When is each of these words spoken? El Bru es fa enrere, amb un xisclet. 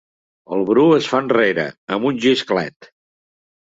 El 0.55 0.63
Bru 0.69 0.85
es 0.95 1.09
fa 1.11 1.21
enrere, 1.25 1.67
amb 1.97 2.09
un 2.13 2.19
xisclet. 2.25 2.93